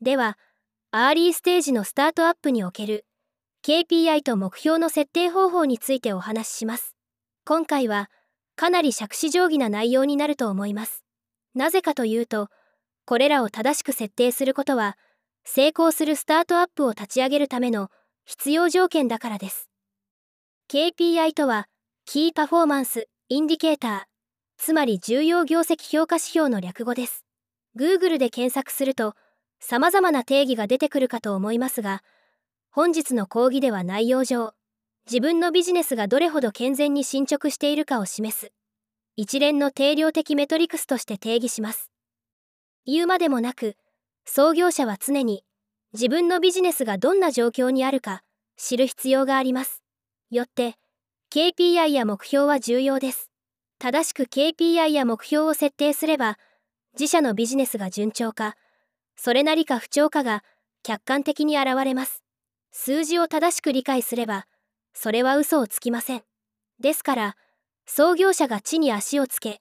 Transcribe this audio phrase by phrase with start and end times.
[0.00, 0.38] では、
[0.90, 3.06] アーリーステージのスタートアップにおける
[3.66, 6.94] KPI と目標の設定方法についてお話しします。
[7.44, 8.10] 今回は
[8.56, 11.04] かなり杓子定規な内容になると思います。
[11.54, 12.48] なぜかというと、
[13.06, 14.96] これらを正しく設定することは、
[15.44, 17.90] 成功するスタートアップを立ち上げるための
[18.24, 19.68] 必要条件だからです。
[20.70, 21.68] KPI とは、
[22.06, 24.02] キーパフォーマンス・インディケーター、
[24.56, 27.24] つまり重要業績評価指標の略語です。
[27.76, 29.14] Google で検索すると、
[29.60, 32.02] 様々な定義が出てくるかと思いますが、
[32.70, 34.52] 本日の講義では内容上、
[35.06, 38.52] 自分のビジネスがどれほど健全に進捗しているかを示す、
[39.16, 41.90] 一連の定量的メトリクスとして定義します。
[42.86, 43.76] 言うまでもなく、
[44.24, 45.44] 創業者は常に
[45.92, 48.22] 自分のビジネスがどんな状況にあるか
[48.56, 49.82] 知る必要があります。
[50.30, 50.76] よって、
[51.30, 53.30] KPI や目標は重要です。
[53.78, 56.38] 正しく KPI や目標を設定すれば、
[56.98, 58.56] 自社のビジネスが順調か、
[59.16, 60.42] それなりか不調かが
[60.82, 62.22] 客観的に現れます。
[62.72, 64.46] 数字を正しく理解すれば、
[64.92, 66.22] それは嘘をつきません。
[66.80, 67.36] ですから、
[67.86, 69.60] 創業者が地に足をつけ、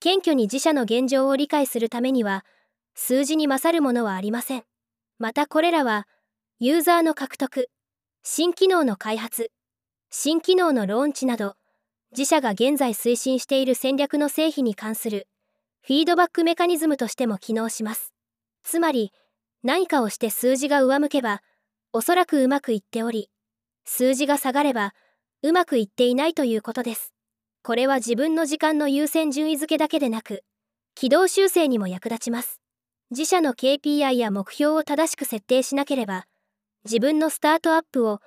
[0.00, 2.44] 謙虚に自社の現状を理解するためには、
[2.94, 4.64] 数字に勝るものはありません。
[5.18, 6.06] またこれらは、
[6.60, 7.68] ユーザーの獲得、
[8.22, 9.50] 新機能の開発、
[10.10, 11.56] 新機能のローンチなど、
[12.16, 15.26] 自社が現在推進している戦略の成否に関する
[15.82, 18.13] フィードバックメカニズムとしても機能します。
[18.64, 19.12] つまり、
[19.62, 21.42] 何かをして数字が上向けば、
[21.92, 23.30] おそらくうまくいっており、
[23.84, 24.94] 数字が下がれば、
[25.42, 27.12] うまくいっていないということです。
[27.62, 30.42] これは自分の時間の優先順位付けだけでなく、
[30.94, 32.60] 軌道修正にも役立ちます。
[33.10, 36.26] 自社の KPI や目標を正しく設定しなければ、
[36.84, 38.20] 自分のスタートアップを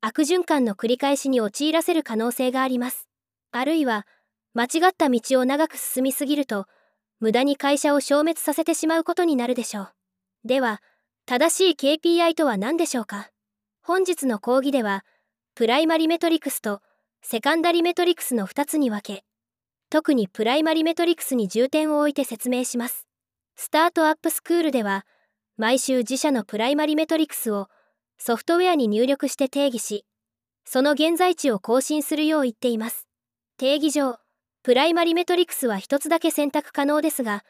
[0.00, 3.08] 悪循環の繰り返しに陥らせる可能性があります。
[3.52, 4.06] あるいは、
[4.54, 6.66] 間違った道を長く進みすぎると、
[7.20, 9.92] 無駄に会社を消滅させてしまうことになるでしょう。
[10.44, 10.82] では、
[11.26, 13.30] 正しい KPI とは何でしょうか？
[13.82, 15.04] 本日の講義では、
[15.54, 16.80] プライマリメトリクスと
[17.22, 19.24] セカンダリメトリクスの2つに分け、
[19.90, 23.06] 特にプライマリメトリクスに重点を置いて説明します。
[23.54, 25.04] スタートアップスクールでは、
[25.58, 27.68] 毎週自社のプライマリメトリクスを
[28.16, 30.06] ソフトウェアに入力して定義し、
[30.64, 33.06] その現在地を更新するよう言っています。
[33.58, 34.16] 定義上、
[34.62, 37.44] プライマリメトリクスは一つだけ選択可能ですが、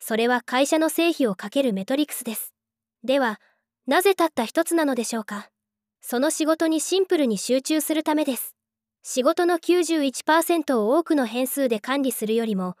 [0.00, 2.52] それは会社の成否をかけるメトリクスです。
[3.04, 3.40] では、
[3.86, 5.48] なぜたった一つなのでしょうか？
[6.00, 8.56] その仕事にシンプルに集中するためです。
[9.02, 12.74] 仕事の91%を多くの変数で管理するよりも、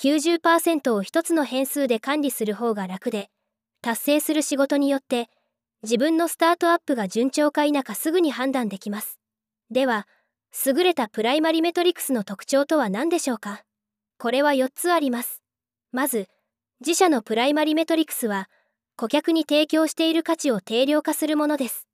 [0.00, 3.30] 90%を一つの変数で管理する方が楽で、
[3.82, 5.28] 達成する仕事によって
[5.84, 9.20] 自分のスタートアップが順調か否かすぐに判断できます。
[9.70, 10.08] では、
[10.64, 13.62] 優れたプライマリメトリクスの特徴とは何でしょうか？
[14.18, 15.42] これは4つあります。
[15.92, 16.28] まず、
[16.80, 18.48] 自社のプライマリメトリクスは、
[18.96, 21.86] 顧客に提供している価値を定量化するものです。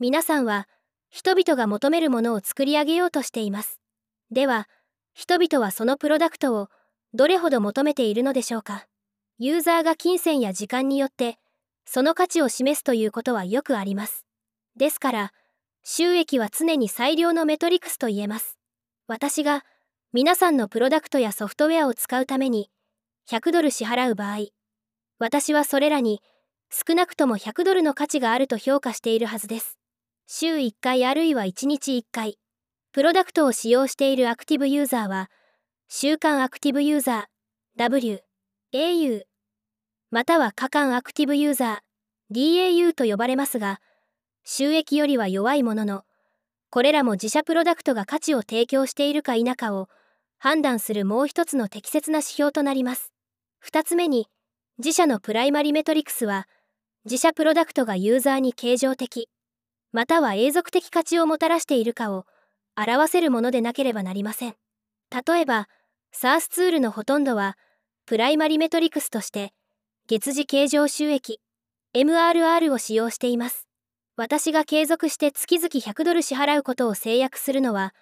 [0.00, 0.68] 皆さんは、
[1.10, 3.78] 人々が求めるものを作り上げようとしています。
[4.32, 4.68] では、
[5.14, 6.68] 人々はそのプロダクトを
[7.14, 8.86] どれほど求めているのでしょうか？
[9.38, 11.38] ユーザーが金銭や時間によって、
[11.84, 14.26] その価値を示すということはよくあります。
[14.76, 15.32] ですから、
[15.90, 18.58] 収益は常に最良のメトリクスと言えます。
[19.06, 19.64] 私が
[20.12, 22.70] 皆さんのプロダクトやソフトウェアを使うために
[23.26, 24.48] 100ドル支払う場合、
[25.18, 26.20] 私はそれらに
[26.70, 29.78] 少なくとも100ドルの価値があると評価しているはずです。
[30.26, 32.38] 週1回あるいは1日1回、
[32.92, 35.30] プロダクトを使用しているアクティブユーザーは、
[35.88, 37.24] 週間アクティブユーザー、
[37.78, 38.20] W、
[38.74, 39.22] AU、
[40.10, 43.80] または過間アクティブユーザー、DAU と呼ばれますが、
[44.50, 46.04] 収益よりは弱いものの、
[46.70, 49.90] これらも自社プロダクトが価値を提供しているか否かを
[50.38, 53.12] 判断するもう一つの適切な指標となります。
[53.60, 54.26] 二つ目に、
[54.78, 56.48] 自社のプライマリメトリクスは、
[57.04, 59.28] 自社プロダクトがユーザーに形状的、
[59.92, 62.24] または永続的価値をもたらしているかを
[62.74, 64.54] 表せるものでなければなりません。
[65.26, 65.68] 例えば、
[66.14, 67.58] SARS ツールのほとんどは、
[68.06, 69.52] プライマリメトリクスとして、
[70.06, 71.38] 月次経常収益、
[71.94, 73.67] MRR を使用しています。
[74.18, 77.94] 私が継続して月々100ドル支払うことを制約するのは、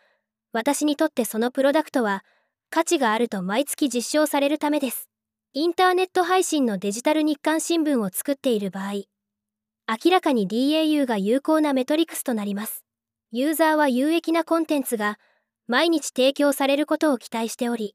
[0.51, 2.25] 私にとってそのプロダクトは
[2.71, 5.11] 価値があると毎月実証されるためです。
[5.53, 12.83] インターネット配信のデジタル日刊新聞を作っている場合、明らかに DAU が有効なメトリクスとなります。
[13.31, 15.19] ユーザーは有益なコンテンツが
[15.67, 17.95] 毎日提供されることを期待しており、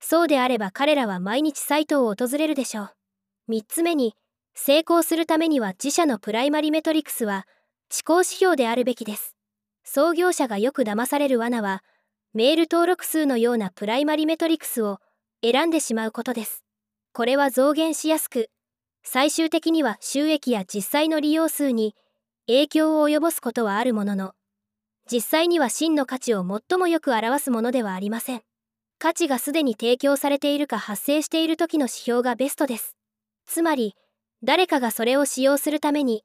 [0.00, 2.90] そうであれば彼らは毎日サイトを訪れるでしょう。
[3.48, 4.16] 3つ目に、
[4.54, 7.46] 成功するためには自社のプライマリメトリクスは
[7.90, 9.34] 思考指標であるべきです。
[9.84, 11.82] 創業者がよく騙される罠は、
[12.32, 14.98] メール登録数のようなプライマリメトリクスを
[15.42, 16.64] 選んでしまうことです。
[17.12, 18.48] これは増減しやすく、
[19.02, 21.94] 最終的には収益や実際の利用数に
[22.46, 24.32] 影響を及ぼすことはあるものの、
[25.10, 28.42] 実際には真の価値を最もよく表すものではありません。
[28.98, 32.96] 価値がすでに提供されているか発生している時の指標がベストです。
[33.46, 33.94] つまり、
[34.44, 36.22] 誰かがそれを使用するために、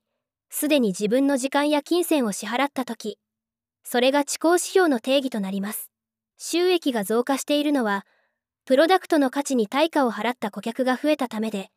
[0.50, 3.18] すでに自分の時間や金銭を支払った時、
[3.83, 5.89] それが遅行指標の定義となります。
[6.38, 8.06] 収益が増加しているのは、
[8.66, 11.69] プロダクトの価値に対価を払った顧客が増えたためで、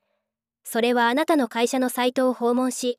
[0.65, 2.99] それはあなたの会社のサイトを訪問し、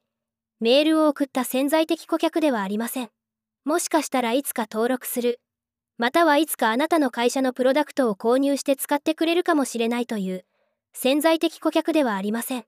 [0.61, 3.09] メールを送った潜在的顧客ではありません。
[3.65, 5.41] もしかしたらいつか登録する、
[5.97, 10.45] またはいつかあなたの会社のプロダクトを購入して使ってくれるかもしれないという
[10.93, 12.65] 潜在的顧客ではありません。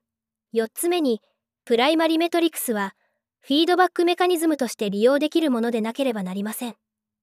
[0.56, 1.20] 4つ目に、
[1.64, 2.94] プライマリメトリクスは、
[3.40, 6.76] フィードバックメカニズムとして利用できるものでなければなりません。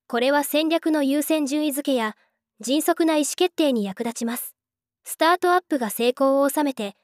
[0.08, 2.16] これは戦略の優先順位付けや
[2.60, 4.56] 迅速な意思決定に役立ちます。
[5.04, 6.96] スタートアップが成功を収めて、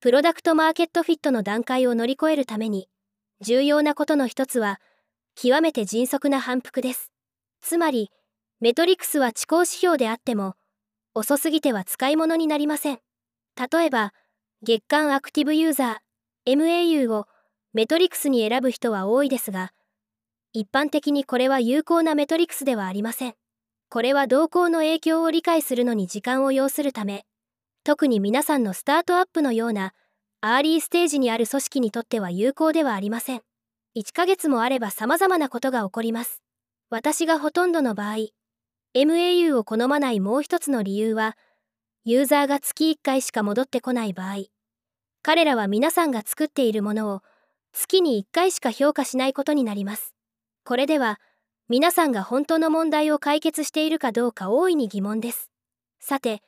[0.00, 2.88] プロダクトマーケットフィットの段階を乗り越えるために、
[3.40, 4.80] 重要なことの一つは、
[5.34, 7.12] 極めて迅速な反復です。
[7.60, 8.10] つまり、
[8.60, 10.56] メトリクスは遅行指標であっても、
[11.14, 12.98] 遅すぎては使い物になりません。
[13.56, 14.12] 例えば、
[14.60, 17.26] 月間アクティブユーザー、MAU を
[17.74, 19.70] メトリクスに選ぶ人は多いですが、
[20.52, 23.34] 一般的にこれは有効なメトリクスではありません。
[23.88, 27.24] これは動向の影響を理解するのに時間を要するため、
[27.84, 29.92] 特に皆さんのスタートアップのような
[30.40, 33.42] アーリーステージにある組織にとっては有効ではありません。
[33.96, 36.42] 1ヶ月もあれば様々なことが起こります。
[36.90, 38.16] 私がほとんどの場合、
[38.96, 41.36] MAU を好まないもう一つの理由は、
[42.04, 44.44] ユーザーが月1回しか戻ってこない場合、
[45.22, 47.22] 彼らは皆さんが作っているものを
[47.72, 50.14] 月に1回しか評価しないことになります。
[50.64, 51.20] これでは、
[51.68, 55.50] 皆さんが本当の問題を解決しているかどうか大いに疑問です。
[56.00, 56.42] さて、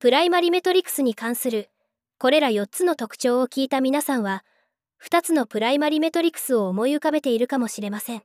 [0.00, 1.70] プライマリメトリクスに関する、
[2.18, 4.44] これら4つの特徴を聞いた皆さんは、
[5.02, 8.22] 2つのプライマリメトリクスを思い浮かべているかもしれません。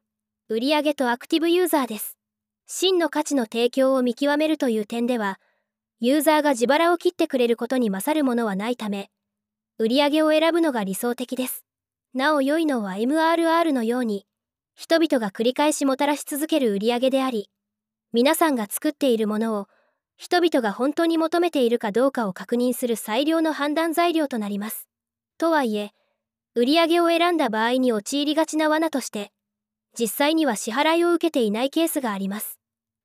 [0.48, 2.18] 売上とアクティブユーザーです。
[2.66, 5.40] 真の価値の提供を見極めるという点では、
[6.02, 9.10] ユーザーが自腹を切ってくれることに勝るものはないため、
[9.78, 11.66] 売上を選ぶのが理想的です。
[12.14, 14.26] なお良いのは MRR のように、
[14.76, 17.50] 人々が繰り返しもたらし続ける売上であり、
[18.14, 19.68] 皆さんが作っているものを、
[20.16, 24.88] 人々が本当に求めているかどうかを確認する最良の判断材料となります。
[25.38, 25.92] とはいえ、
[26.56, 29.32] 売上を選んだ場合に陥りがちな罠として、
[30.00, 32.58] 実際には支払いを受けていないケースがあります。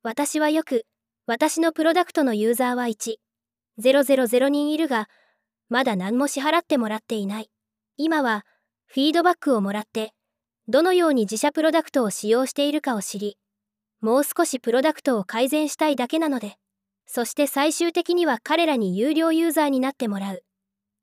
[0.02, 0.86] 私はよく、
[1.26, 3.16] 私のプロダクトのユーザーは1、
[3.80, 5.08] 000人いるが、
[5.70, 7.50] まだ何も支払ってもらっていない。
[7.96, 8.44] 今は、
[8.86, 10.12] フィードバックをもらって、
[10.68, 13.38] どのように自社プロダクトを使用しているかを知り、
[14.02, 16.56] もう少しプロダクトを改善したいだけなので、
[17.06, 20.42] そして最終的には彼らに有料ユーザーになってもらう。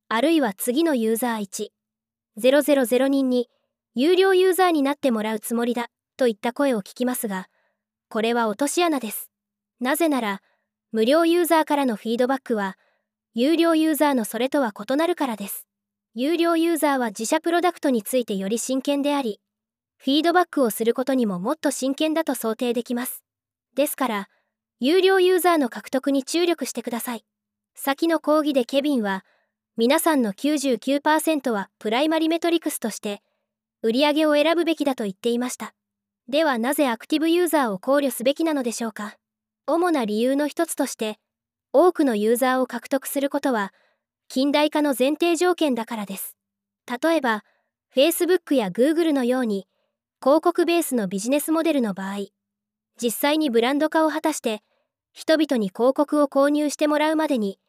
[0.07, 1.69] あるいは次のユーザー1、
[2.37, 3.49] 000人に
[3.95, 7.47] 有料ユーザーになってもらうつもりだといった声を聞きますが、
[8.07, 9.30] これは落とし穴です。
[9.81, 10.41] なぜなら、
[10.91, 12.77] 無料ユーザーからのフィードバックは、
[13.33, 15.65] 有料ユーザーのそれとは異なるからです。
[16.13, 19.41] 有料ユーザーは自社プロダクトについてより真剣であり、
[19.97, 23.23] フィードバックをすることにももっと真剣だと想定できます。
[23.75, 24.29] ですから、
[24.79, 27.25] 有料ユーザーの獲得に注力してください。
[27.73, 29.25] 先の講義でケビンは、
[29.77, 33.23] 皆さんの99%はプライマリメトリクスとして、
[33.81, 35.73] 売上を選ぶべきだと言っていました。
[36.27, 39.15] ではなぜアクティブユーザーを考慮すべきなのでしょうか？
[39.67, 41.17] 主な理由の一つとして
[41.73, 43.73] 多くのユーザーを獲得することは
[44.27, 46.35] 近代化の前提条件だからです
[47.01, 47.43] 例えば
[47.95, 49.67] Facebook や Google のように
[50.21, 52.27] 広告ベースのビジネスモデルの場合
[53.01, 54.61] 実際にブランド化を果たして
[55.13, 57.59] 人々に広告を購入してもらうまでに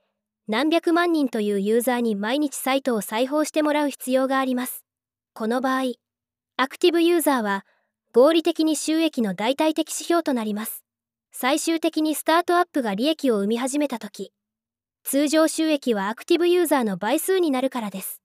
[0.49, 4.85] 何百万人というユーザーに毎日サイトを裁縫してもらう必要があります
[5.35, 5.93] この場合
[6.57, 7.65] アクティブユーザーは
[8.13, 10.82] 合理的に収益の代替的指標となります。
[11.33, 14.33] 最終的にスタートアップが利益を生み始めた時、
[15.03, 18.21] 通常収益はアクティブユーザーの倍数になるからです。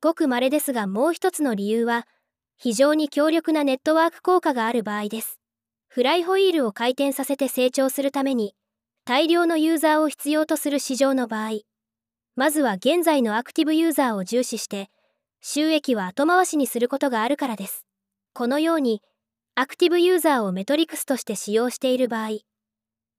[0.00, 2.06] ごく稀ですがもう一つの理由は、
[2.56, 5.38] 非常に強力なネットワーク効果がある場合です。
[5.88, 8.54] フライホイールを回転させて成長するために、
[9.04, 11.60] 大量のユーザーを必要とする市場の場合、
[12.36, 14.88] まずは現在のアクティブユーザーを重視して、
[15.40, 17.84] 収益は後回しにすることがあるからです。
[18.32, 19.02] このように、
[19.54, 22.38] アクティブユーザーをメトリクスとして使用している場合、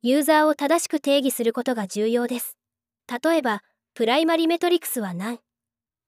[0.06, 2.58] ユーザーを正しく定義することが重要です。
[3.24, 3.62] 例えば、
[3.94, 5.40] プライマリメトリクスは何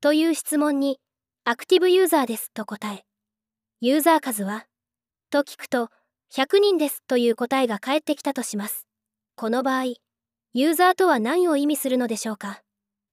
[0.02, 1.00] という質問に、
[1.46, 3.06] アクティブユーザーですと答え、
[3.80, 4.66] ユーザー数は
[5.30, 5.92] と聞くと、
[6.34, 8.86] 100人ですという答えが返ってきたとします。
[9.38, 9.94] この場合、
[10.54, 12.64] ユーザーとは何を意味するのでしょうか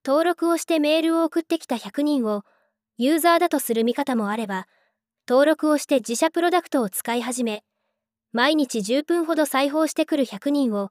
[0.05, 2.43] 登録をしてメールを送ってきた100人を
[2.99, 4.67] ユーザーだとする見方もあれば、
[5.29, 7.63] 登録をして自社プロダクトを使い始め、
[8.33, 10.91] 毎日10分ほど裁縫してくる100人を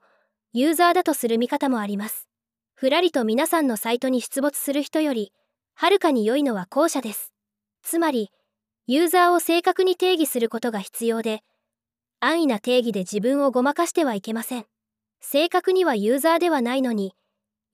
[0.52, 2.28] ユーザーだとする見方もあります。
[2.74, 5.32] ふらりと皆さんのサイトに出没する人より、
[5.74, 7.32] はるかに良いのは後者です。
[7.82, 8.30] つまり、
[8.86, 11.42] ユーザーを正確に定義することが必要で、
[12.20, 14.66] 安易な定義で自分をごまかしてはいけません。
[15.20, 17.14] 正確にはユーザーではないのに、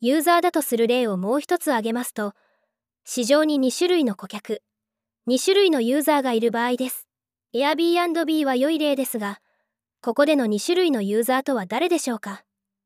[0.01, 2.33] ユーザーだとする例をもう一つ挙げますと、
[3.05, 4.63] 市場に2種類の顧客、
[5.27, 7.07] 2種類のユーザーがいる場合です。
[7.55, 9.41] Airbnb は良い例ですが、
[10.01, 12.45] ここでの2種類のユーザーとは誰でしょうか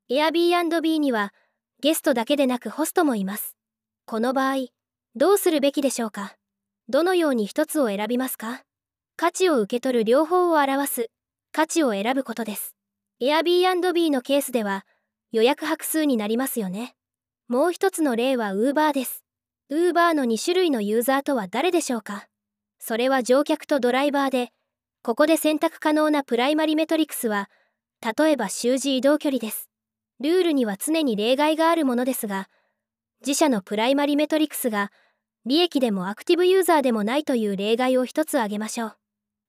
[0.09, 1.31] ?Airbnb には
[1.79, 3.55] ゲストだけでなくホストもいます。
[4.07, 4.65] この場合、
[5.15, 6.35] どうするべきでしょうか？
[6.89, 8.63] どのように一つを選びますか？
[9.15, 11.11] 価値を受け取る両方を表す
[11.51, 12.73] 価値を選ぶことです。
[13.21, 14.87] Airbnb のケースでは
[15.31, 16.95] 予約泊数になりますよね。
[17.47, 19.23] もう一つの例は Uber です。
[19.71, 22.27] Uber の2種類のユーザーとは誰でしょうか？
[22.79, 24.49] それは乗客とドライバーで、
[25.05, 27.49] ここで選択可能なプライマリメトリクスは、
[28.17, 29.69] 例えば習字移動距離です。
[30.21, 32.47] ルールには常に例外があるものですが、
[33.19, 34.93] 自社のプライマリメトリクスが、
[35.45, 38.97] 利益でもアクティブユーザーでもないという例外を一つ挙げましょう。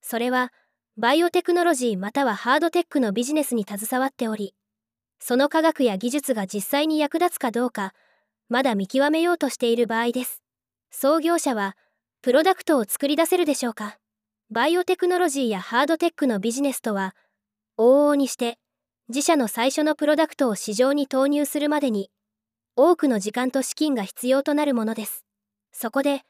[0.02, 0.52] それは、
[0.96, 4.56] バイオテクノロジーまたはハードテックのビジネスに携わっており、
[5.20, 7.94] その科学や技術が実際に役立つかどうか、
[8.48, 10.42] まだ見極めようとしている場合です。
[10.90, 11.76] 創業者は、
[12.22, 13.98] プロダクトを作り出せるでしょうか？
[14.50, 17.16] バイオテクノロジーやハードテックのビジネスとは
[17.78, 18.58] 往々にして
[19.08, 22.10] 自社の最初のプロダクトを市場に投入するまでに
[22.76, 25.24] 多くの時間と資金が必要となるものです。
[25.72, 26.22] そこで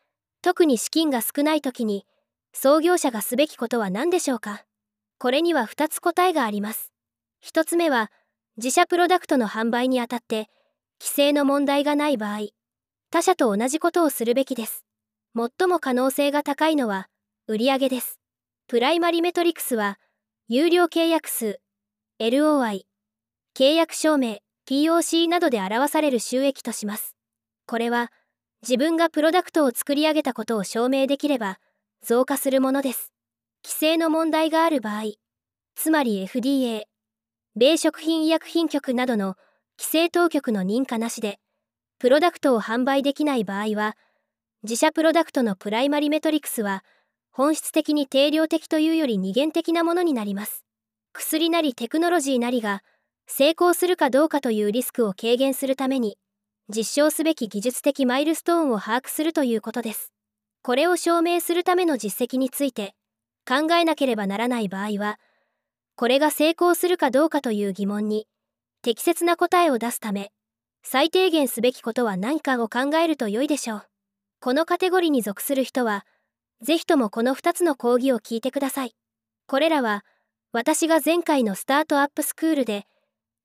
[0.42, 2.06] 特に資金が少ない時に
[2.52, 4.64] 創業者がすべきことは何でしょうか？
[5.18, 6.92] これには2つ答えがあります。
[7.44, 8.12] 1つ目は
[8.56, 10.48] 自社プロダクトの販売にあたって
[11.00, 12.48] 規制の問題がない場合
[13.10, 14.84] 他社と同じことをするべきです。
[15.36, 17.08] 最も可能性が高いのは
[17.46, 18.18] 売上です。
[18.68, 19.98] プライマリメトリクスは
[20.48, 21.60] 有料契約数
[22.18, 22.86] LOI
[23.54, 27.14] 契約証明 POC などで表される収益とします。
[27.66, 28.10] これは
[28.62, 31.58] 自分がプロダクトを作り上げたことを証明できれば
[32.02, 33.12] 増加するものです。
[33.62, 35.02] 規制の問題がある場合、
[35.74, 36.84] つまり FDA、
[37.56, 39.36] 米食品医薬品局などの
[39.78, 41.40] 規制当局の認可なしで、
[41.98, 43.98] プロダクトを販売できない場合は、
[44.62, 46.82] 自社プロダクトのプライマリメトリクスは
[47.36, 50.64] 本質的に定量的というより二元的なものになります。
[51.12, 52.84] 薬なりテクノロジーなりが
[53.26, 56.16] 成功するかどうかというリスクを軽減するために
[56.68, 60.12] 実証すべき技術的マイルストーンを把握するということです。
[60.62, 62.94] これを証明するための実績について
[63.48, 65.18] 考えなければならない場合は
[65.96, 68.28] これが成功するかどうかという疑問に
[68.82, 70.30] 適切な答えを出すため
[70.84, 73.82] 最低限すべきことは何かを考えると良いでしょう。
[74.40, 76.04] このカテゴリーに属する人は、
[76.64, 78.96] ぜひともこの2つの講義を聞いてください。
[79.46, 80.02] これらは、
[80.50, 82.86] 私が前回のスタートアップスクールで、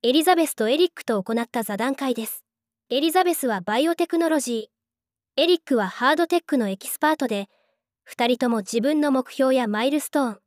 [0.04, 2.46] エリザベスとエリックと行った座談会です。
[2.90, 7.50] エリザベスはバイオテクノロジー、エリックはハードテックのエキスパートで、
[8.10, 10.40] 2人とも自分の目標やマイルストーン、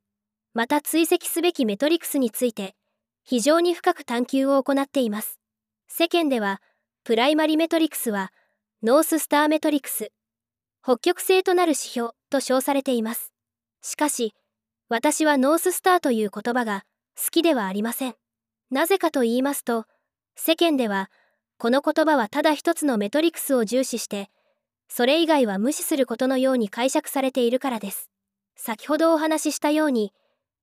[0.55, 2.73] また追跡すべきメトリクスについて、
[3.23, 5.37] 非常に深く探求を行っています。
[5.87, 6.59] 世間では、
[7.03, 8.31] プライマリメトリクスは、
[8.81, 10.11] ノーススターメトリクス、
[10.83, 13.31] 北極星となる指標と称されています。
[13.81, 14.33] しかし、
[14.89, 16.83] 私はノーススターという言葉が
[17.15, 18.15] 好きではありません。
[18.71, 19.85] なぜかと言いますと、
[20.35, 21.11] 世間では、
[21.57, 24.29] この言葉はただ一つのメトリクスを重視して、
[24.89, 28.09] それ以外は無視することのように解釈されているからです。
[28.55, 30.11] 先ほどお話ししたように、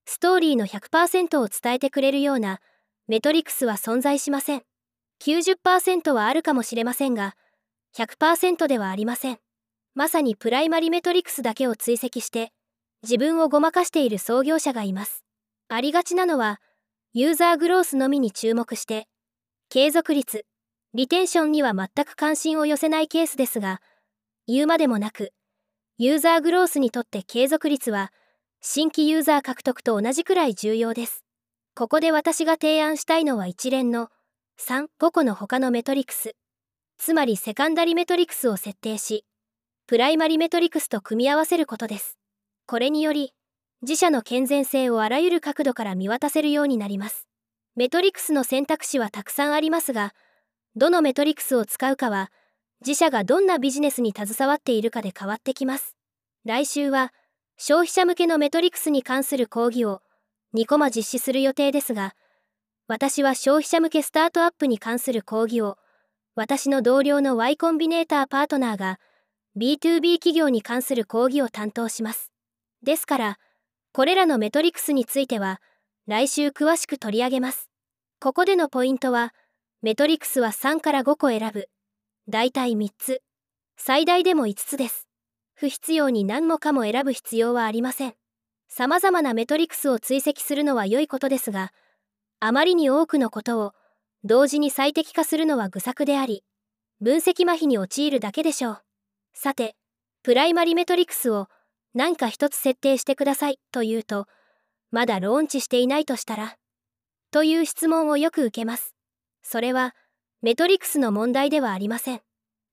[0.07, 2.61] ストーリーの100%を伝えてくれるような
[3.07, 4.62] メトリクスは存在しません。
[5.23, 7.37] 90%はあるかもしれませんが、
[7.97, 9.39] 100%ではありません。
[9.94, 12.52] まさにプライマリメトリクスだけを追跡して
[13.02, 15.25] 自分をごまかしている創業者がいます。
[15.68, 16.61] ありがちなのは
[17.12, 19.09] ユーザーグロースのみに注目して
[19.68, 20.44] 継続率、
[20.94, 23.80] リテンションには全く関心を寄せないケースですが
[24.47, 25.32] 言うまでもなく
[25.99, 28.12] ユーザーグロースにとって継続率は
[28.61, 31.25] 新規ユーザー獲得と同じくらい重要です。
[31.75, 34.09] ここで私が提案したいのは一連の
[34.61, 36.35] 3、5個の他のメトリクス、
[36.99, 39.25] つまりセカンダリメトリクスを設定し、
[39.90, 42.16] プライマリメトリクスと組み合わせることです。
[42.66, 43.35] これにより、
[43.82, 47.26] 自社の健全性をあらゆる角度から見渡せるようになります。
[47.75, 50.14] メトリクスの選択肢はたくさんありますが、
[50.76, 52.30] どのメトリクスを使うかは、
[52.87, 55.97] 自社がどんなビジネスに携わっているかで変わってきます。
[56.44, 57.12] 来週は、
[57.59, 60.02] 消費者向けのメトリクスに関する講義を
[60.54, 62.14] 2コマ実施する予定ですが、
[62.87, 65.78] 私は消費者向けスタートアップに関する講義を
[66.37, 69.00] 私の同僚の Y コンビネーターパートナーが
[69.61, 72.33] B2B 企業に関する講義を担当します。
[72.83, 73.38] ですから、
[73.93, 75.61] これらのメトリクスについては
[76.07, 77.69] 来週詳しく取り上げます。
[78.21, 79.35] ここでのポイントは、
[79.83, 81.69] メトリクスは3から5個選ぶ。
[82.26, 83.21] だいたい3つ。
[83.76, 85.07] 最大でも5つです。
[85.52, 88.14] 不必要に何もかも選ぶ必要はありません。
[88.69, 91.75] 様々なメトリクスを追跡するのは良いことですが、
[92.38, 93.75] あまりに多くのことを
[94.25, 96.45] 同時に最適化するのは愚策であり、
[97.02, 98.83] 分析麻痺に陥るだけでしょう。
[99.35, 99.75] さて、
[100.23, 101.49] プライマリメトリクスを
[101.95, 104.27] 何か一つ設定してくださいと言うと、
[104.91, 106.57] まだローンチしていないとしたら
[107.31, 108.95] という質問をよく受けます。
[109.43, 109.95] それは、
[110.43, 112.21] メトリクスの問題ではありません。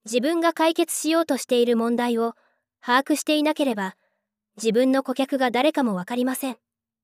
[0.05, 2.33] 自分が解決しようとしている問題を
[2.81, 3.95] 把握していなければ、
[4.55, 6.57] 自分の顧客が誰かもわかりません。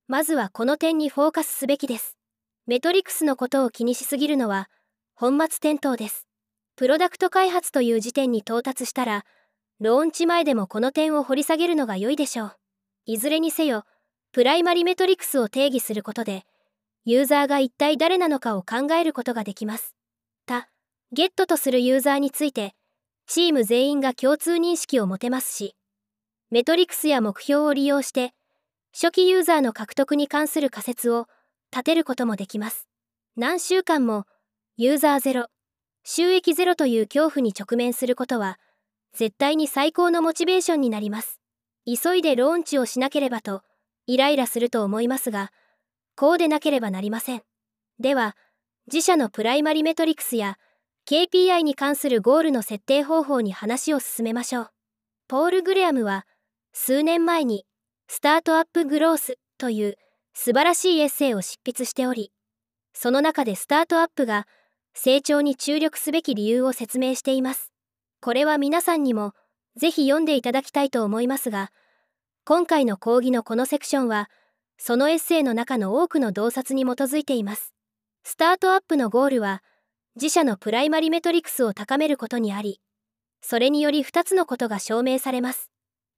[0.07, 2.17] まずはこの点にフォーカスすべきです。
[2.65, 4.69] メトリクスのことを気にしすぎるのは、
[5.13, 6.27] 本末転倒です。
[6.75, 9.25] プロダクト開発という時点に到達したら、
[9.83, 12.55] ローンチ前でもこの点を掘り下げるのが良いでしょう。
[13.05, 13.83] いずれにせよ、
[14.31, 16.45] プライマリメトリクスを定義することで、
[17.03, 19.93] ユーザーが一体誰なのかを考えることができます。
[20.45, 20.69] 他、
[21.11, 22.75] ゲットとするユーザーについて、
[23.27, 25.75] チーム全員が共通認識を持てますし、
[26.49, 28.33] メトリクスや目標を利用して、
[28.93, 31.27] 初期ユーザーの獲得に関する仮説を
[31.73, 32.87] 立てることもできます。
[33.35, 34.27] 何週間も、
[34.77, 35.47] ユーザーゼロ、
[36.05, 38.59] 収益ゼロという恐怖に直面することは、
[39.13, 41.39] 絶対に最高のモチベーションになります。
[41.85, 43.61] 急いでローンチをしなければと、
[44.07, 45.51] イライラすると思いますが、
[46.15, 47.43] こうでなければなりません。
[47.99, 48.35] では、
[48.91, 50.57] 自社のプライマリメトリクスや
[51.05, 54.69] KPI に関するゴールの設定方法に話を進めましょう。
[55.27, 56.25] ポール・グレアムは、
[56.73, 57.65] 数年前に、
[58.07, 59.97] スタートアップ・グロースという
[60.33, 62.31] 素晴らしいエッセイを執筆しており、
[62.93, 64.47] その中でスタートアップが
[64.93, 67.72] 成長に注力すべき理由を説明しています。
[68.23, 69.33] これは皆さんにも
[69.75, 71.73] ぜひ読んでいただきたいと思いますが、
[72.45, 74.29] 今回の講義のこのセクションは、
[74.77, 77.73] そのエッセイの中の多くの洞察に基づいています。
[78.23, 79.61] スタートアップのゴールは、
[80.15, 82.79] 自社のプライマリメトリクスを高めることにあり、
[83.41, 85.69] それにより2つのことが証明されます。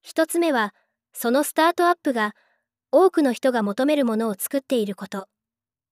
[0.06, 0.76] 1つ目は、
[1.12, 2.36] そのスタートアップが
[2.92, 5.28] 多くの人が求めるものを作っていること。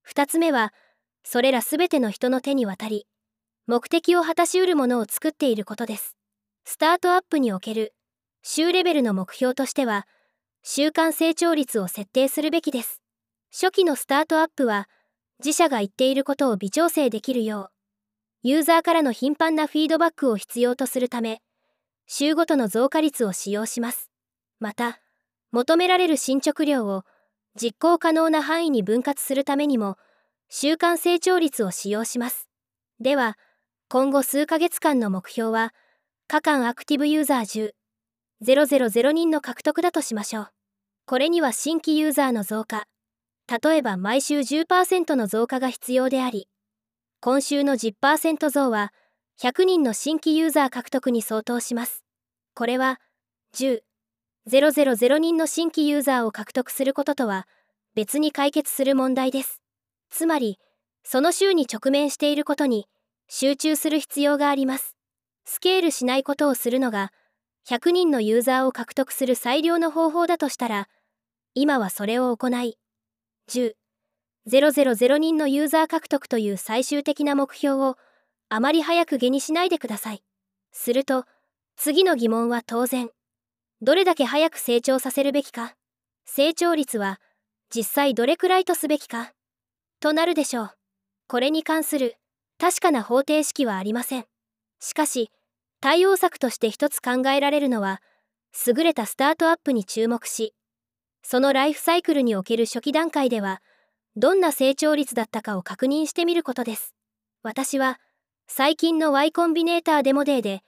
[0.08, 0.76] 2つ目は、
[1.24, 3.08] それらすべての人の手に渡り、
[3.66, 6.18] 目的を果たしうるものを作っていることです。
[6.66, 7.94] スタートアップにおける、
[8.42, 10.06] 週レベルの目標としては、
[10.64, 13.02] 週間成長率を設定するべきです。
[13.52, 14.90] 初期のスタートアップは、
[15.40, 17.70] 自社が言っていることを微調整できるよ
[18.44, 21.42] う、ユーザーからの頻繁なフィードバックを必要とするため、
[22.06, 24.10] 週ごとの増加率を使用します。
[24.60, 25.00] また、
[25.52, 27.04] 求められる進捗量を
[27.56, 29.98] 実行可能な範囲に分割するためにも、
[30.50, 32.50] 週間成長率を使用します。
[33.00, 33.38] では、
[33.90, 35.74] 今後数ヶ月間の目標は、
[36.28, 37.74] 過間アクティブユーザー10、
[38.44, 40.48] 000人の獲得だとしましょう。
[41.06, 42.88] これには新規ユーザーの増加、
[43.48, 46.48] 例えば毎週10%の増加が必要であり、
[47.20, 48.94] 今週の10%増は
[49.42, 52.04] 100人の新規ユーザー獲得に相当します。
[52.56, 53.00] これは
[53.56, 53.82] 10、
[54.48, 57.48] 000人の新規ユーザーを獲得することとは
[57.96, 59.62] 別に解決する問題です。
[60.10, 60.60] つまり、
[61.04, 62.88] その週に直面していることに
[63.36, 64.96] 集中する必要があります。
[65.44, 67.12] スケールしないことをするのが
[67.68, 70.88] 100人のユーザーを獲得する最良の方法だとしたら、
[71.56, 72.78] 今はそれを行い、
[73.50, 73.74] 10、
[74.48, 77.98] 000人のユーザー獲得という最終的な目標を
[78.50, 80.22] あまり早く下にしないでください。
[80.72, 81.26] すると、
[81.76, 83.10] 次の疑問は当然。
[83.82, 85.74] どれだけ早く成長させるべきか
[86.28, 87.20] 成長率は
[87.76, 89.34] 実際どれくらいとすべきか
[90.00, 90.72] となるでしょう。
[91.28, 92.18] これに関する
[92.64, 94.26] 確かな方程式はありません。
[94.80, 95.32] しかし、
[95.82, 98.02] 対応策として一つ考えられるのは、
[98.66, 100.56] 優れたスタートアップに注目し、
[101.24, 103.62] そのライフサイクルにおける初期段階では、
[104.16, 106.96] どんな成長率だったかを確認してみることです。
[107.42, 108.00] 私は、
[108.48, 110.62] 最近の Y コンビネーターデモデーで、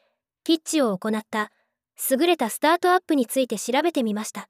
[0.43, 1.49] ピッチを行った
[2.11, 4.49] 優れたスタートアップについて調べてみました。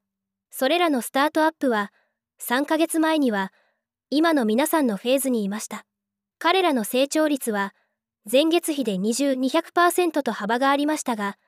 [0.50, 1.92] それらのスタートアップは、
[2.40, 3.52] 3ヶ月前には、
[4.10, 5.86] 今の皆さんのフェーズにいました。
[6.38, 7.74] 彼らの成長率は、
[8.30, 11.38] 前月比で20-200%と幅がありましたが、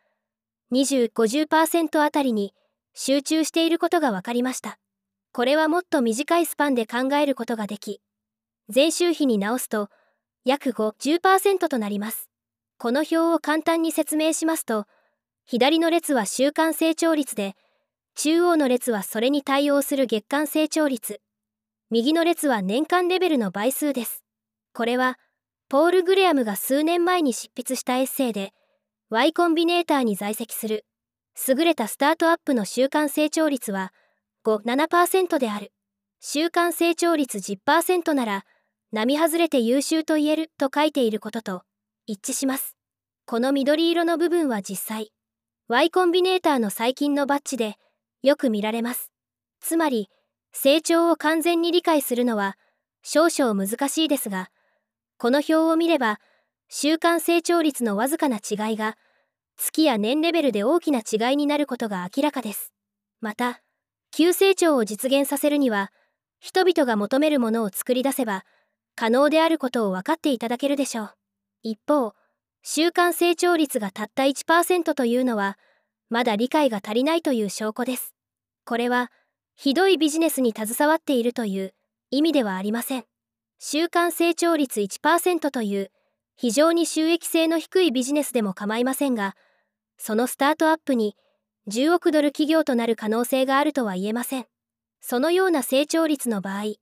[0.73, 2.55] 20-50%あたりに
[2.95, 4.79] 集中していることが分かりました。
[5.33, 8.01] これはもっと短いスパンで考えることができ、
[8.75, 9.89] 前週比に直すと
[10.45, 12.29] 約5-10%となります。
[12.79, 14.87] この表を簡単に説明しますと、
[15.45, 17.57] 左の列は週間成長率で、
[18.15, 21.21] 中央の列はそれに対応する月間成長率、
[21.91, 24.25] 右の列は年間レベルの倍数です。
[24.79, 25.19] これは、
[25.69, 28.53] ポール・グレアムが数年前に執筆したエッセイで
[29.11, 30.87] Y コンビネーターに在籍する
[31.49, 33.93] 優れたスタートアップの週間成長率は
[34.47, 35.73] 57%である。
[36.21, 38.45] 週間成長率10%なら
[38.93, 41.63] 並外れて優秀と言えると書いていることと
[42.07, 42.77] 一致します。
[43.27, 45.11] この緑色の部分は実際
[45.67, 47.75] Y コンビネーターの最近のバッジで
[48.23, 49.11] よく見られます。
[49.59, 50.09] つまり
[50.53, 52.57] 成長を完全に理解するのは
[53.03, 54.51] 少々難しいですが
[55.19, 56.21] この表を見れば
[56.69, 58.97] 週間成長率のわずかな違いが
[59.57, 62.73] 月や年レベルで大きな違いになることが明らかです。
[63.21, 63.61] また
[64.13, 65.91] 急成長を実現させるには
[66.39, 68.45] 人々が求めるものを作り出せば
[68.95, 71.15] 可能であることを分かっていただけるでしょう。
[71.65, 72.15] 一方
[72.63, 75.59] 週間成長率がたった1%というのは
[76.11, 78.15] まだ理解が足りないという証拠です。
[78.65, 79.11] これは
[79.57, 81.75] ひどいビジネスに携わっているという
[82.13, 83.05] 意味ではありません。
[83.61, 85.91] 週間成長率1%という
[86.37, 89.35] 非常に収益性の低いビジネスでも構いませんが
[89.99, 91.17] そのスタートアップに
[91.69, 94.47] 10億ドル企業となる可能性があるとは言えません。
[95.01, 96.75] そのような成長率の場合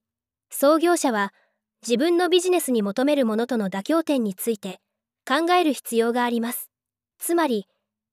[0.50, 1.32] 創業者は
[1.82, 4.80] 自分のビジネスに求めるものとの妥協点について
[5.26, 6.70] 考える必要があります。
[7.18, 7.66] つまり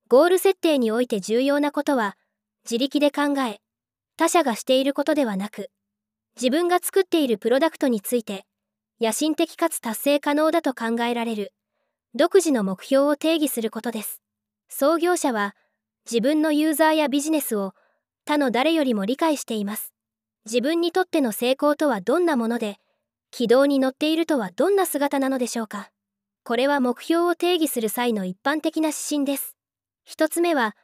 [0.07, 2.15] ゴール設定において重要なことは
[2.63, 3.59] 自力で考え
[4.17, 5.69] 他者がしていることではなく
[6.35, 8.45] 自分が作っているプロダクトについて
[9.01, 11.53] 野心的かつ達成可能だと考えられる。
[12.15, 14.21] 独自の目標を定義することです。
[14.69, 15.55] 創業者は
[16.09, 17.73] 自分のユーザーやビジネスを
[18.25, 19.93] 他の誰よりも理解しています。
[20.45, 22.77] 自分にとっての成功とはどんなもので
[23.31, 25.89] 軌道に乗っているとはどんな姿なのでしょうか。
[26.43, 29.55] これは目標を定義する際の一般的な指針です。
[30.03, 30.75] 一つ目は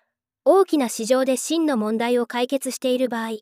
[0.46, 3.40] 大きな市場で真の問題を解決している場合。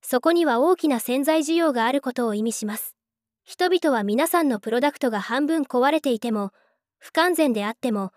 [0.00, 2.96] そこには大きな潜在需要があることを意味します。
[3.44, 6.52] 人々は皆さんのプロダクトが半分壊れていても
[6.98, 8.12] 不完全であっても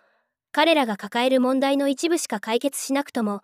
[0.51, 3.41] 彼らが抱える問題の一部しか解決しなくとも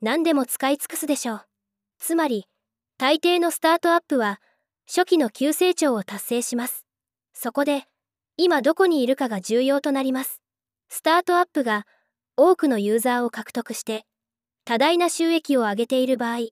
[0.00, 1.42] 何でも使い尽くすでしょう。
[1.98, 2.46] つまり
[2.98, 4.40] 大抵のスタートアップは
[4.86, 6.84] 初期の急成長を達成します。
[7.32, 7.84] そこで
[8.36, 10.40] 今どこにいるかが重要となります。
[10.88, 11.86] スタートアップが
[12.36, 14.04] 多くのユーザーを獲得して
[14.64, 16.48] 多大な収益を上げている場合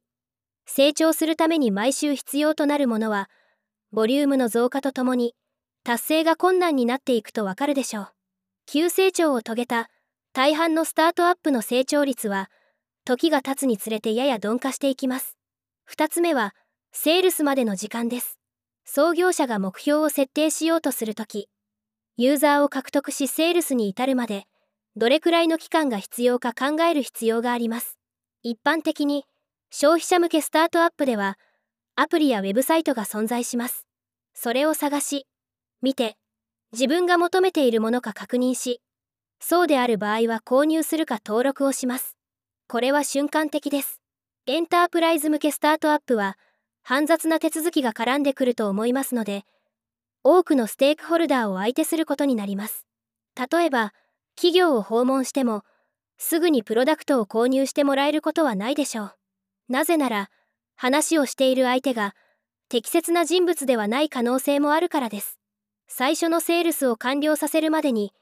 [0.67, 3.31] 成長するために毎週必要となるものは
[3.97, 5.35] ボリュームの増加とともに
[5.83, 8.09] 達成が困難になっていくとわかるでしょう
[8.67, 9.91] 急成長を遂げた
[10.33, 12.49] 大半のスタートアップの成長率は
[13.05, 15.37] 時が経つにつれてやや鈍化していきます
[15.91, 16.55] 2つ目は
[16.99, 18.39] セールスまでの時間です。
[18.87, 21.51] 創業者が目標を設定しようとするとき、
[22.17, 24.45] ユーザーを獲得しセールスに至るまで、
[24.97, 27.99] どれくらいの期間が必要か考える必要があります。
[28.43, 29.27] 一般的に、
[29.71, 31.39] 消費者向けスタートアップでは、
[31.97, 33.86] アプリやウェブサイトが存在します。
[34.39, 35.27] それを探し、
[35.81, 36.17] 見て、
[36.73, 38.83] 自分が求めているものか確認し、
[39.41, 42.17] そうである場合は購入するか登録をします。
[42.69, 44.03] これは瞬間的です。
[44.47, 46.37] エンタープライズ向けスタートアップは、
[46.83, 49.45] 煩雑な手続きが絡んでくると思いますので、
[50.23, 52.85] 多くのステークホルダーを相手することになります。
[53.51, 53.95] 例えば、
[54.35, 55.65] 企業を訪問しても、
[56.19, 59.15] すぐにプロダクトを購入してもらえることはないでしょう。
[59.71, 60.31] なぜなら、
[60.75, 62.15] 話をしている相手が
[62.69, 65.39] 適切な人物ではない可能性もあるからです。
[65.89, 68.13] 最初のセールスを完了させるまでに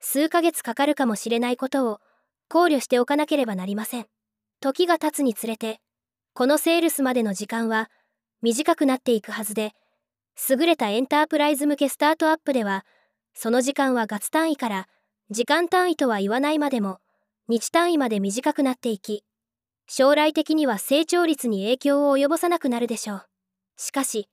[0.00, 2.00] 数ヶ月かかるかもしれないことを
[2.48, 4.06] 考慮しておかなければなりません。
[4.60, 5.80] 時が経つにつれて、
[6.34, 7.90] このセールスまでの時間は
[8.42, 9.72] 短くなっていくはずで
[10.50, 12.84] 優れたエンタープライズ向けスタートアップでは
[13.34, 14.88] その時間は月単位から
[15.30, 16.98] 時間単位とは言わないまでも
[17.48, 19.22] 日単位まで短くなっていき
[19.86, 23.26] 将来的には成長率に影響を及ぼさなくなるでしょう
[23.76, 24.28] しかし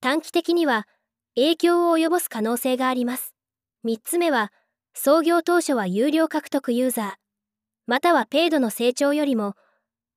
[0.00, 0.86] 短期的には
[1.34, 3.34] 影響を及ぼす可能性があります。
[3.84, 4.52] 3つ目は
[4.94, 7.12] 創業当初は有料獲得ユーザー。
[7.86, 9.54] またはペイドの成長よりも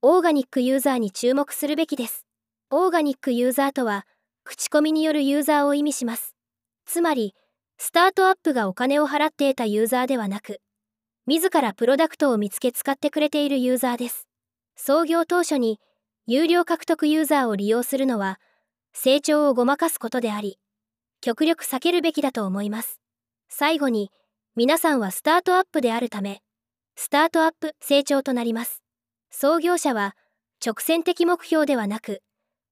[0.01, 2.25] オーガニックユーザーに注目するべきです。
[2.69, 4.05] オーガニックユーザーとは
[4.43, 6.35] 口コミによるユーザーを意味します。
[6.85, 7.33] つまり
[7.77, 10.59] スタートアップがお金を払って得たユーザーではなく
[11.25, 14.27] 自らプロダクトを見つけ使ってくれているユーザーです。
[14.75, 15.79] 創業当初に
[16.27, 18.39] 有料獲得ユーザーを利用するのは
[18.97, 20.57] 成長をごまかすことであり
[21.21, 22.99] 極力避けるべきだと思います
[23.49, 24.11] 最後に
[24.55, 26.41] 皆さんはスタートアップであるため
[26.95, 28.81] スタートアップ成長となります
[29.29, 30.15] 創業者は
[30.65, 32.21] 直線的目標ではなく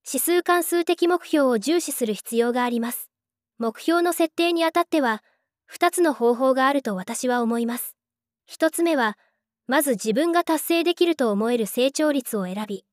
[0.08, 3.10] 指数関数的目標を重視する必要があります。
[3.58, 5.24] 目標の設定にあたっては、
[5.74, 7.96] 2つの方法があると私は思います。
[8.52, 9.18] 1つ目は、
[9.66, 12.86] まず自分が達成できると思える成長率を選び、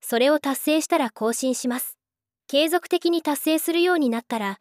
[0.00, 1.98] それを達成したら更新します。
[2.46, 4.60] 継続的に達成するようになったら、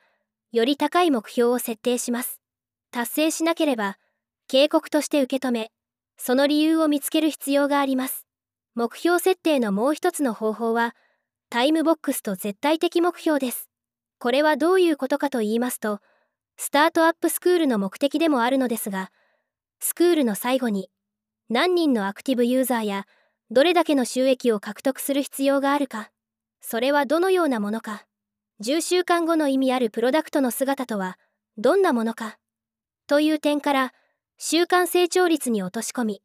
[0.52, 2.40] より高い目標を設定します。
[2.92, 3.98] 達成しなければ、
[4.48, 5.72] 警告として受け止め、
[6.18, 8.26] その理由を見つける必要があります。
[8.76, 10.96] 目標設定のもう一つの方法は、
[11.50, 13.70] タイムボックスと絶対的目標です。
[14.20, 16.00] これはどういうことかと言いますと、
[16.56, 19.12] スタートアップスクールの目的でもあるのですが、
[19.80, 20.90] スクールの最後に、
[21.50, 23.06] 何人のアクティブユーザーや、
[23.52, 26.13] どれだけの収益を獲得する必要があるか、
[26.66, 28.06] それはどのようなものか、
[28.62, 31.20] 10週間後の意味あるプロダクトの姿とは、
[31.58, 32.38] どんなものか、
[33.06, 33.94] という点から、
[34.38, 36.22] 週間成長率に落とし込み、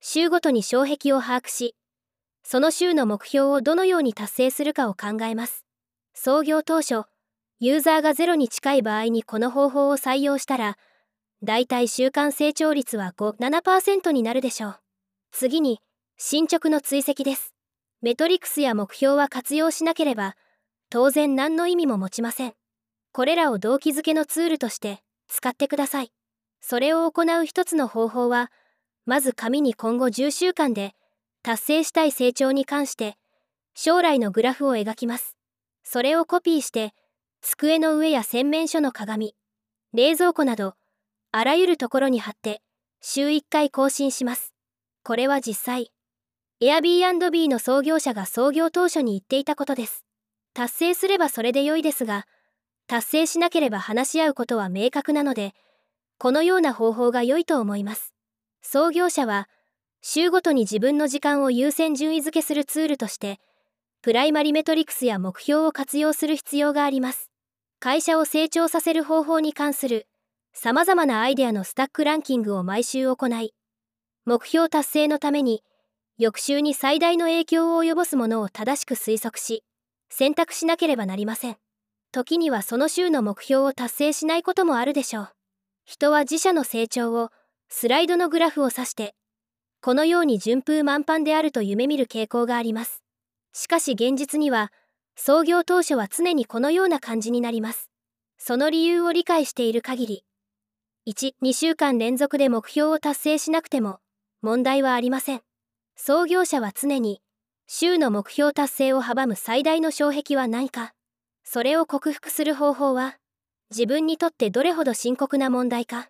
[0.00, 1.76] 週ごとに障壁を把握し、
[2.42, 5.66] その週の目標をどのように達成するかを考えます。
[6.14, 7.02] 創業当初、
[7.60, 10.78] ユーザーがゼロに近い場合にこの方法を採用したら、
[11.42, 14.80] だいたい週間成長率は5、7%になるでしょう。
[15.32, 15.80] 次に、
[16.16, 17.55] 進捗の追跡です。
[18.02, 20.36] メトリクスや目標は活用しなければ、
[20.90, 22.54] 当然何の意味も持ちません。
[23.12, 26.12] これらを動機づけのツールとして使ってください。
[26.60, 28.50] それを行う一つの方法は、
[29.06, 30.94] まず紙に今後10週間で
[31.42, 33.16] 達成したい成長に関して
[33.74, 35.36] 将来のグラフを描きます。
[35.84, 36.92] それをコピーして
[37.40, 39.36] 机の上や洗面所の鏡、
[39.92, 40.74] 冷蔵庫など、
[41.30, 42.60] あらゆるところに貼って、
[43.00, 44.52] 週1回更新します。
[45.04, 45.92] これは実際、
[46.62, 50.06] Airbnb の創業者が創業当初に言っていたことです。
[50.54, 52.26] 達成すればそれで良いですが、
[52.86, 55.52] 達成しなければ話し合うことは明確なので、
[56.16, 58.14] このような方法が良いと思います。
[58.62, 59.50] 創業者は、
[60.00, 63.38] 週ごとに自分の時間を優先順位付けするツールとして、
[64.00, 67.30] プライマリメトリクスや目標を活用する必要があります。
[67.80, 70.06] 会社を成長させる方法に関する
[70.54, 73.52] 様々なアイデアのスタックランキングを毎週行い、
[74.24, 75.62] 目標達成のために
[76.18, 79.64] 翌週に最大の影響を及ぼすものを正しく推測し、
[80.08, 81.56] 選択しなければなりません。
[82.10, 85.28] 時にはその週の目標を達成しないこともあるでしょう。
[85.84, 87.30] 人は自社の成長を
[87.68, 89.14] スライドのグラフを指して、
[89.82, 93.02] このように順風満帆であると夢見る傾向があります。
[93.52, 94.72] しかし現実には、
[95.16, 97.90] 創業当初は常にこのような感じになります。
[98.38, 100.24] その理由を理解している限り、
[101.08, 104.00] 1、2週間連続で目標を達成しなくても
[104.40, 105.42] 問題はありません。
[105.96, 107.22] 創業者は常に
[107.66, 110.92] 週の目標達成を阻む最大の障壁は何か、
[111.42, 113.16] それを克服する方法は
[113.70, 116.08] 自分にとってどれほど深刻な問題か、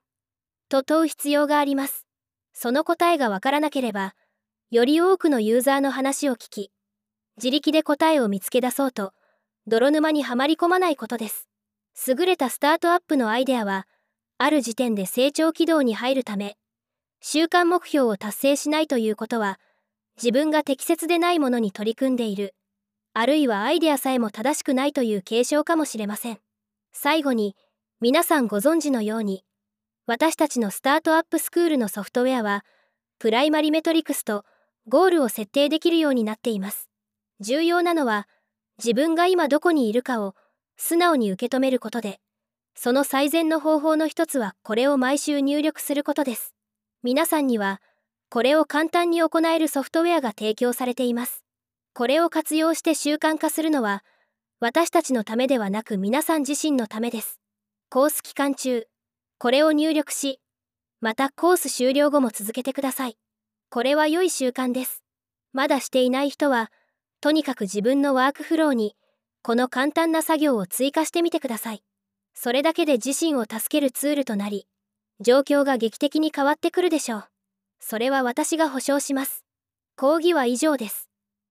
[0.69, 2.05] と問う必要があります。
[2.53, 4.15] その答えがわからなければ、
[4.71, 6.73] より多くのユーザーの話を聞き、
[7.37, 9.13] 自力で答えを見つけ出そうと、
[9.67, 11.49] 泥沼にはまり込まないことです。
[12.09, 13.87] 優れたスタートアップのアイデアは、
[14.37, 16.57] ある時点で成長軌道に入るため、
[17.21, 19.59] 週間目標を達成しないということは、
[20.17, 22.55] 自分が適切でないものに取り組んでいる、
[23.15, 26.39] あるいはアイデアさえも正しくないという継承かもしれません。
[26.93, 27.57] 最後に、
[28.01, 29.45] 皆さんご存知のように、
[30.07, 32.65] 私たちのスタートアップスクールのソフトウェアは、
[33.19, 34.45] プライマリメトリクスと
[34.89, 36.89] ゴールを設定できるようになっています。
[37.41, 38.27] 重要なのは
[38.79, 40.35] 自分が今どこにいるかを
[40.79, 42.19] 素直に受け止めることで
[42.75, 46.55] その最善の方法の一つはこれを毎週入力することです
[47.03, 47.81] 皆さんには
[48.29, 51.45] これを簡単に行えるソフトウェアが提供されています
[51.95, 54.05] これを活用して習慣化するのは
[54.61, 57.41] 私たちのためではなく皆さん自身のためです
[57.91, 58.87] コース期間中
[59.39, 60.41] これを入力し
[61.01, 63.17] またコース終了後も続けてください
[63.71, 65.03] これは良い習慣です
[65.53, 66.71] まだしていない人は
[67.21, 68.95] とにかく自分のワークフローに
[69.47, 71.85] この簡単な作業を追加してみてください。
[72.35, 74.67] それだけで自身を助けるツールとなり、
[75.21, 77.25] 状況が劇的に変わってくるでしょう。
[77.81, 79.45] それは私が保証します。
[79.97, 81.06] 講義は以上です。